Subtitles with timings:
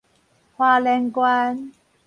[0.55, 1.71] 花蓮縣